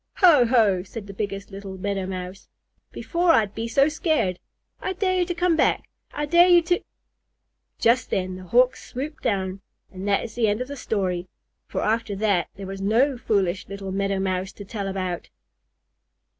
"Ho 0.15 0.45
ho!" 0.47 0.81
said 0.81 1.05
the 1.05 1.13
biggest 1.13 1.51
little 1.51 1.77
Meadow 1.77 2.07
Mouse. 2.07 2.47
"Before 2.91 3.33
I'd 3.33 3.53
be 3.53 3.67
so 3.67 3.87
scared! 3.87 4.39
I 4.79 4.93
dare 4.93 5.19
you 5.19 5.25
to 5.25 5.35
come 5.35 5.55
back! 5.55 5.87
I 6.11 6.25
dare 6.25 6.47
you 6.47 6.63
to" 6.63 6.81
Just 7.87 8.09
then 8.09 8.35
the 8.35 8.45
Hawk 8.45 8.75
swooped 8.75 9.21
down. 9.21 9.61
And 9.91 10.07
that 10.07 10.23
is 10.23 10.33
the 10.33 10.47
end 10.47 10.59
of 10.59 10.69
the 10.69 10.75
story, 10.75 11.27
for 11.67 11.81
after 11.81 12.15
that, 12.15 12.47
there 12.55 12.65
was 12.65 12.81
no 12.81 13.15
foolish 13.15 13.67
little 13.69 13.91
Meadow 13.91 14.17
Mouse 14.17 14.51
to 14.53 14.65
tell 14.65 14.87
about. 14.87 15.29